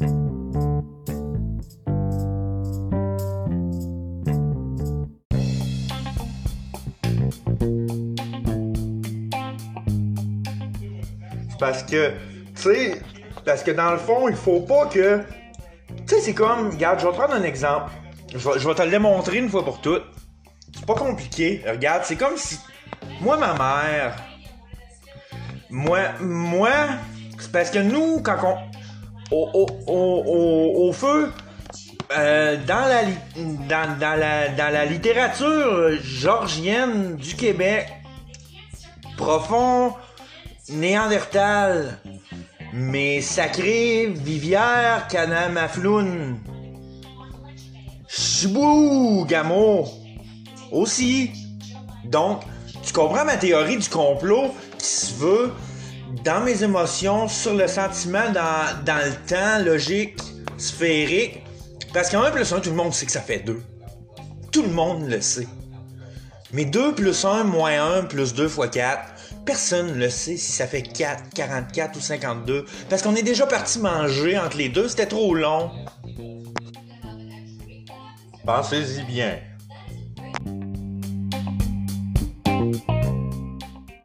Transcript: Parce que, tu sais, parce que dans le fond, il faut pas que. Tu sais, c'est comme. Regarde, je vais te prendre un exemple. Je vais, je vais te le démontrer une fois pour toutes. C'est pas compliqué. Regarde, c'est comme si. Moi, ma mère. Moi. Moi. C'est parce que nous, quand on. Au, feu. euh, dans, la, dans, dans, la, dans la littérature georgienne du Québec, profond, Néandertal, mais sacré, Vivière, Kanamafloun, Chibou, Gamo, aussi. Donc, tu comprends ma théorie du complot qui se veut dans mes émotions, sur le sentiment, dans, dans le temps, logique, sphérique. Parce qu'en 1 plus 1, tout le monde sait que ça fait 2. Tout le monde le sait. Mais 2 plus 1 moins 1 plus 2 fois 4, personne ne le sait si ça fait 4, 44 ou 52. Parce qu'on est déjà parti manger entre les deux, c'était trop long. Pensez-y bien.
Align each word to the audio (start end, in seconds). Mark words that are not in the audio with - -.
Parce 0.00 0.12
que, 11.82 12.12
tu 12.56 12.62
sais, 12.62 13.02
parce 13.44 13.62
que 13.62 13.72
dans 13.72 13.92
le 13.92 13.98
fond, 13.98 14.28
il 14.28 14.34
faut 14.34 14.60
pas 14.60 14.86
que. 14.86 15.20
Tu 15.88 15.94
sais, 16.06 16.20
c'est 16.20 16.34
comme. 16.34 16.70
Regarde, 16.70 17.00
je 17.00 17.04
vais 17.04 17.12
te 17.12 17.16
prendre 17.16 17.34
un 17.34 17.42
exemple. 17.42 17.92
Je 18.32 18.38
vais, 18.38 18.58
je 18.58 18.66
vais 18.66 18.74
te 18.74 18.82
le 18.82 18.90
démontrer 18.90 19.36
une 19.36 19.50
fois 19.50 19.62
pour 19.62 19.82
toutes. 19.82 20.04
C'est 20.74 20.86
pas 20.86 20.94
compliqué. 20.94 21.62
Regarde, 21.68 22.04
c'est 22.04 22.16
comme 22.16 22.38
si. 22.38 22.58
Moi, 23.20 23.36
ma 23.36 23.52
mère. 23.52 24.16
Moi. 25.68 25.98
Moi. 26.20 26.70
C'est 27.38 27.52
parce 27.52 27.70
que 27.70 27.80
nous, 27.80 28.22
quand 28.22 28.38
on. 28.42 28.56
Au, 29.30 30.92
feu. 30.92 31.32
euh, 32.12 32.56
dans, 32.66 32.74
la, 32.74 33.04
dans, 33.68 33.98
dans, 33.98 34.18
la, 34.18 34.48
dans 34.48 34.72
la 34.72 34.84
littérature 34.84 35.90
georgienne 36.02 37.16
du 37.16 37.36
Québec, 37.36 37.86
profond, 39.16 39.94
Néandertal, 40.68 41.98
mais 42.72 43.20
sacré, 43.20 44.06
Vivière, 44.06 45.06
Kanamafloun, 45.08 46.38
Chibou, 48.08 49.24
Gamo, 49.28 49.88
aussi. 50.72 51.30
Donc, 52.04 52.42
tu 52.82 52.92
comprends 52.92 53.24
ma 53.24 53.36
théorie 53.36 53.78
du 53.78 53.88
complot 53.88 54.54
qui 54.78 54.86
se 54.86 55.14
veut 55.14 55.52
dans 56.24 56.40
mes 56.40 56.62
émotions, 56.62 57.28
sur 57.28 57.54
le 57.54 57.66
sentiment, 57.66 58.30
dans, 58.32 58.84
dans 58.84 59.04
le 59.04 59.14
temps, 59.26 59.64
logique, 59.64 60.18
sphérique. 60.58 61.42
Parce 61.92 62.10
qu'en 62.10 62.22
1 62.22 62.30
plus 62.30 62.52
1, 62.52 62.60
tout 62.60 62.70
le 62.70 62.76
monde 62.76 62.92
sait 62.92 63.06
que 63.06 63.12
ça 63.12 63.20
fait 63.20 63.40
2. 63.40 63.60
Tout 64.52 64.62
le 64.62 64.68
monde 64.68 65.08
le 65.08 65.20
sait. 65.20 65.48
Mais 66.52 66.64
2 66.64 66.94
plus 66.94 67.24
1 67.24 67.44
moins 67.44 67.98
1 67.98 68.04
plus 68.04 68.34
2 68.34 68.48
fois 68.48 68.68
4, 68.68 69.44
personne 69.46 69.92
ne 69.92 69.94
le 69.94 70.10
sait 70.10 70.36
si 70.36 70.52
ça 70.52 70.66
fait 70.66 70.82
4, 70.82 71.30
44 71.34 71.96
ou 71.96 72.00
52. 72.00 72.64
Parce 72.88 73.02
qu'on 73.02 73.14
est 73.14 73.22
déjà 73.22 73.46
parti 73.46 73.78
manger 73.78 74.38
entre 74.38 74.56
les 74.56 74.68
deux, 74.68 74.88
c'était 74.88 75.06
trop 75.06 75.34
long. 75.34 75.70
Pensez-y 78.44 79.04
bien. 79.04 79.38